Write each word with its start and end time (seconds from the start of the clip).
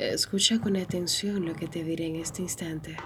Escucha 0.00 0.60
con 0.60 0.76
atención 0.76 1.46
lo 1.46 1.54
que 1.54 1.68
te 1.68 1.84
diré 1.84 2.06
en 2.06 2.16
este 2.16 2.42
instante. 2.42 2.96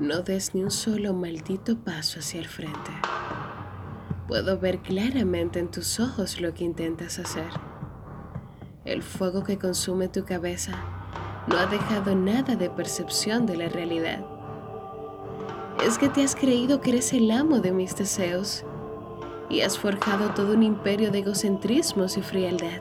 No 0.00 0.22
des 0.22 0.54
ni 0.54 0.62
un 0.62 0.70
solo 0.70 1.12
maldito 1.12 1.76
paso 1.76 2.20
hacia 2.20 2.40
el 2.40 2.46
frente. 2.46 2.90
Puedo 4.26 4.58
ver 4.58 4.78
claramente 4.78 5.58
en 5.58 5.70
tus 5.70 6.00
ojos 6.00 6.40
lo 6.40 6.54
que 6.54 6.64
intentas 6.64 7.18
hacer. 7.18 7.50
El 8.86 9.02
fuego 9.02 9.44
que 9.44 9.58
consume 9.58 10.08
tu 10.08 10.24
cabeza 10.24 10.72
no 11.46 11.58
ha 11.58 11.66
dejado 11.66 12.14
nada 12.14 12.56
de 12.56 12.70
percepción 12.70 13.44
de 13.44 13.58
la 13.58 13.68
realidad. 13.68 14.24
Es 15.84 15.98
que 15.98 16.08
te 16.08 16.24
has 16.24 16.34
creído 16.34 16.80
que 16.80 16.88
eres 16.88 17.12
el 17.12 17.30
amo 17.30 17.60
de 17.60 17.72
mis 17.72 17.94
deseos 17.94 18.64
y 19.50 19.60
has 19.60 19.78
forjado 19.78 20.30
todo 20.30 20.54
un 20.54 20.62
imperio 20.62 21.10
de 21.10 21.18
egocentrismos 21.18 22.16
y 22.16 22.22
frialdad. 22.22 22.80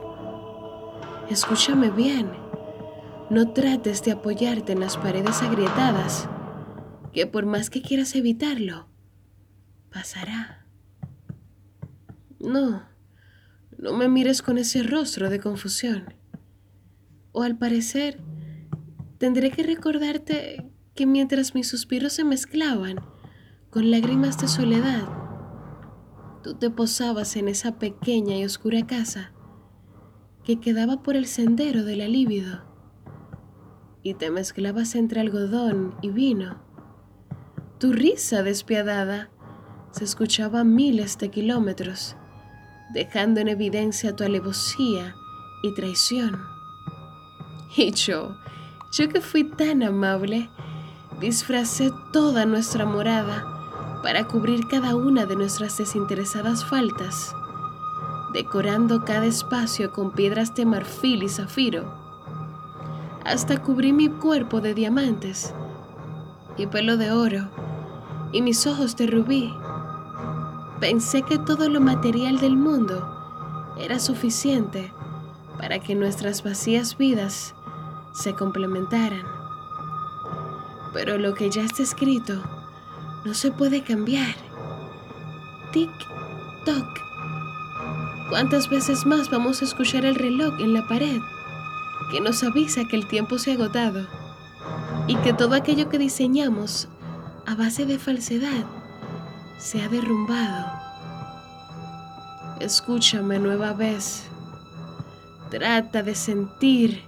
Escúchame 1.29 1.89
bien, 1.89 2.44
no 3.29 3.51
trates 3.53 4.03
de 4.03 4.11
apoyarte 4.11 4.73
en 4.73 4.79
las 4.79 4.97
paredes 4.97 5.41
agrietadas, 5.41 6.29
que 7.11 7.25
por 7.25 7.45
más 7.45 7.69
que 7.69 7.81
quieras 7.81 8.15
evitarlo, 8.15 8.87
pasará. 9.91 10.67
No, 12.39 12.83
no 13.77 13.93
me 13.93 14.09
mires 14.09 14.41
con 14.41 14.57
ese 14.57 14.83
rostro 14.83 15.29
de 15.29 15.39
confusión. 15.39 16.13
O 17.31 17.41
al 17.41 17.57
parecer, 17.57 18.21
tendré 19.17 19.49
que 19.49 19.63
recordarte 19.63 20.71
que 20.93 21.05
mientras 21.07 21.55
mis 21.55 21.67
suspiros 21.67 22.13
se 22.13 22.23
mezclaban 22.23 22.97
con 23.71 23.89
lágrimas 23.89 24.37
de 24.37 24.47
soledad, 24.47 25.07
tú 26.43 26.53
te 26.53 26.69
posabas 26.69 27.35
en 27.37 27.47
esa 27.47 27.79
pequeña 27.79 28.37
y 28.37 28.45
oscura 28.45 28.85
casa 28.85 29.33
que 30.43 30.59
quedaba 30.59 31.01
por 31.01 31.15
el 31.15 31.25
sendero 31.25 31.83
del 31.83 32.01
alívido 32.01 32.74
y 34.05 34.13
te 34.13 34.29
mezclabas 34.29 34.93
entre 34.93 35.19
algodón 35.19 35.95
y 36.03 36.11
vino. 36.11 36.57
Tu 37.79 37.91
risa 37.91 38.43
despiadada 38.43 39.31
se 39.89 40.03
escuchaba 40.03 40.59
a 40.59 40.63
miles 40.63 41.17
de 41.17 41.31
kilómetros, 41.31 42.15
dejando 42.93 43.39
en 43.39 43.47
evidencia 43.47 44.15
tu 44.15 44.23
alevosía 44.23 45.15
y 45.63 45.73
traición. 45.73 46.39
Y 47.75 47.93
yo, 47.93 48.37
yo 48.95 49.09
que 49.09 49.21
fui 49.21 49.43
tan 49.43 49.81
amable, 49.81 50.51
disfracé 51.19 51.91
toda 52.13 52.45
nuestra 52.45 52.85
morada 52.85 53.99
para 54.03 54.27
cubrir 54.27 54.67
cada 54.67 54.95
una 54.95 55.25
de 55.25 55.35
nuestras 55.35 55.79
desinteresadas 55.79 56.63
faltas, 56.63 57.33
decorando 58.33 59.03
cada 59.03 59.25
espacio 59.25 59.91
con 59.91 60.11
piedras 60.11 60.53
de 60.53 60.67
marfil 60.67 61.23
y 61.23 61.29
zafiro. 61.29 62.04
Hasta 63.25 63.59
cubrí 63.59 63.91
mi 63.91 64.07
cuerpo 64.07 64.61
de 64.61 64.75
diamantes 64.75 65.51
y 66.57 66.67
pelo 66.67 66.95
de 66.95 67.11
oro 67.11 67.49
y 68.31 68.43
mis 68.43 68.67
ojos 68.67 68.95
de 68.97 69.07
rubí. 69.07 69.51
Pensé 70.79 71.23
que 71.23 71.39
todo 71.39 71.67
lo 71.67 71.81
material 71.81 72.39
del 72.39 72.55
mundo 72.55 73.73
era 73.79 73.97
suficiente 73.97 74.93
para 75.57 75.79
que 75.79 75.95
nuestras 75.95 76.43
vacías 76.43 76.97
vidas 76.99 77.55
se 78.13 78.35
complementaran. 78.35 79.23
Pero 80.93 81.17
lo 81.17 81.33
que 81.33 81.49
ya 81.49 81.63
está 81.63 81.81
escrito 81.81 82.43
no 83.25 83.33
se 83.33 83.51
puede 83.51 83.81
cambiar. 83.81 84.35
Tic, 85.71 85.89
toc. 86.63 86.87
¿Cuántas 88.29 88.69
veces 88.69 89.07
más 89.07 89.31
vamos 89.31 89.63
a 89.63 89.65
escuchar 89.65 90.05
el 90.05 90.13
reloj 90.13 90.59
en 90.59 90.75
la 90.75 90.87
pared 90.87 91.21
que 92.11 92.21
nos 92.21 92.43
avisa 92.43 92.85
que 92.89 92.95
el 92.95 93.07
tiempo 93.07 93.37
se 93.37 93.51
ha 93.51 93.53
agotado 93.55 94.07
y 95.07 95.15
que 95.17 95.33
todo 95.33 95.55
aquello 95.55 95.89
que 95.89 95.97
diseñamos 95.97 96.87
a 97.45 97.55
base 97.55 97.85
de 97.85 97.99
falsedad 97.99 98.65
se 99.57 99.81
ha 99.81 99.89
derrumbado? 99.89 100.65
Escúchame 102.59 103.39
nueva 103.39 103.73
vez. 103.73 104.23
Trata 105.49 106.03
de 106.03 106.15
sentir 106.15 107.03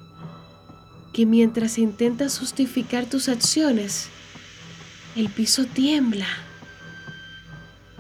que 1.13 1.25
mientras 1.25 1.78
intentas 1.78 2.38
justificar 2.38 3.06
tus 3.06 3.29
acciones, 3.29 4.09
el 5.16 5.29
piso 5.29 5.66
tiembla. 5.66 6.28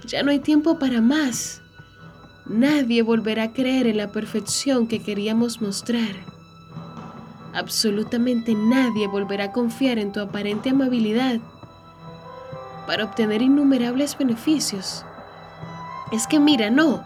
Ya 0.05 0.21
no 0.23 0.31
hay 0.31 0.39
tiempo 0.39 0.77
para 0.77 1.01
más. 1.01 1.61
Nadie 2.45 3.01
volverá 3.01 3.43
a 3.43 3.53
creer 3.53 3.87
en 3.87 3.97
la 3.97 4.11
perfección 4.11 4.87
que 4.87 5.01
queríamos 5.01 5.61
mostrar. 5.61 6.36
Absolutamente 7.57 8.53
nadie 8.53 9.07
volverá 9.07 9.45
a 9.45 9.51
confiar 9.51 9.97
en 9.97 10.11
tu 10.11 10.19
aparente 10.19 10.69
amabilidad 10.69 11.39
para 12.85 13.03
obtener 13.03 13.41
innumerables 13.41 14.15
beneficios. 14.15 15.03
Es 16.11 16.27
que 16.27 16.39
mira, 16.39 16.69
no, 16.69 17.03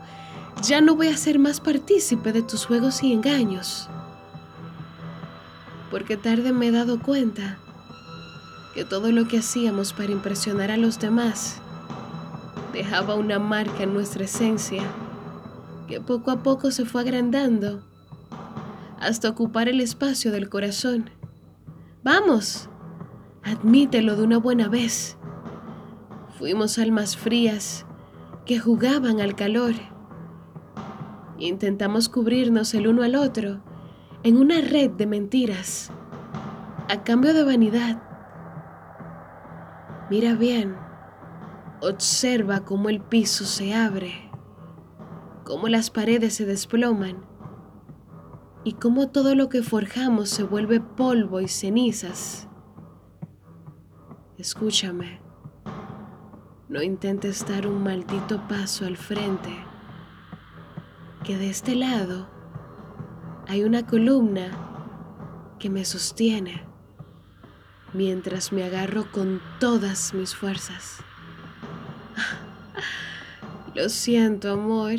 ya 0.62 0.82
no 0.82 0.98
voy 0.98 1.08
a 1.08 1.16
ser 1.16 1.40
más 1.40 1.62
partícipe 1.62 2.34
de 2.34 2.42
tus 2.42 2.66
juegos 2.66 3.02
y 3.02 3.14
engaños. 3.14 3.88
Porque 5.90 6.18
tarde 6.18 6.52
me 6.52 6.68
he 6.68 6.72
dado 6.72 7.00
cuenta 7.00 7.58
que 8.74 8.84
todo 8.84 9.10
lo 9.14 9.30
que 9.30 9.38
hacíamos 9.38 9.94
para 9.94 10.12
impresionar 10.12 10.70
a 10.70 10.76
los 10.76 11.00
demás 11.00 11.62
dejaba 12.74 13.16
una 13.16 13.40
marca 13.40 13.84
en 13.84 13.94
nuestra 13.94 14.26
esencia 14.26 14.84
que 15.88 16.02
poco 16.02 16.30
a 16.30 16.44
poco 16.44 16.72
se 16.72 16.84
fue 16.84 17.00
agrandando 17.00 17.90
hasta 19.02 19.30
ocupar 19.30 19.68
el 19.68 19.82
espacio 19.82 20.32
del 20.32 20.50
corazón. 20.50 21.10
Vamos, 22.04 22.70
admítelo 23.44 24.16
de 24.16 24.24
una 24.24 24.38
buena 24.38 24.70
vez. 24.70 25.18
Fuimos 26.38 26.78
almas 26.78 27.18
frías 27.18 27.86
que 28.46 28.60
jugaban 28.60 29.20
al 29.20 29.36
calor. 29.36 29.74
Intentamos 31.38 32.08
cubrirnos 32.08 32.74
el 32.74 32.88
uno 32.88 33.04
al 33.04 33.16
otro 33.16 33.62
en 34.24 34.38
una 34.38 34.62
red 34.62 34.92
de 34.92 35.08
mentiras 35.08 35.92
a 36.88 37.04
cambio 37.04 37.34
de 37.34 37.44
vanidad 37.44 38.02
Mira 40.12 40.34
bien, 40.34 40.76
observa 41.80 42.66
cómo 42.66 42.90
el 42.90 43.00
piso 43.00 43.46
se 43.46 43.74
abre, 43.74 44.30
cómo 45.46 45.70
las 45.70 45.90
paredes 45.90 46.34
se 46.34 46.46
desploman 46.46 47.31
y 48.64 48.74
cómo 48.74 49.10
todo 49.10 49.36
lo 49.36 49.50
que 49.50 49.64
forjamos 49.64 50.30
se 50.30 50.44
vuelve 50.44 50.80
polvo 50.80 51.42
y 51.42 51.48
cenizas. 51.48 52.48
Escúchame, 54.38 55.20
no 56.70 56.82
intentes 56.82 57.46
dar 57.48 57.68
un 57.68 57.84
maldito 57.84 58.48
paso 58.48 58.86
al 58.86 58.98
frente, 58.98 59.56
que 61.24 61.38
de 61.38 61.50
este 61.50 61.76
lado 61.76 62.30
hay 63.48 63.64
una 63.64 63.86
columna 63.86 65.56
que 65.60 65.70
me 65.70 65.86
sostiene 65.86 66.66
mientras 67.94 68.52
me 68.52 68.64
agarro 68.64 69.12
con 69.12 69.42
todas 69.60 70.14
mis 70.14 70.36
fuerzas. 70.36 71.00
Lo 73.76 73.90
siento, 73.90 74.52
amor, 74.52 74.96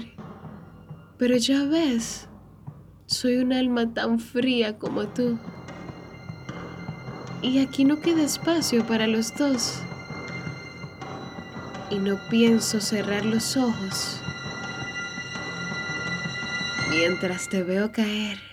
pero 1.18 1.36
ya 1.36 1.64
ves, 1.64 2.28
soy 3.22 3.36
un 3.36 3.52
alma 3.52 3.94
tan 3.94 4.18
fría 4.18 4.78
como 4.78 5.06
tú. 5.06 5.38
Y 7.40 7.60
aquí 7.60 7.84
no 7.84 8.00
queda 8.00 8.24
espacio 8.24 8.84
para 8.84 9.06
los 9.06 9.36
dos. 9.36 9.78
Y 11.88 11.98
no 11.98 12.18
pienso 12.30 12.80
cerrar 12.80 13.24
los 13.24 13.56
ojos 13.56 14.20
mientras 16.90 17.48
te 17.48 17.62
veo 17.62 17.92
caer 17.92 18.51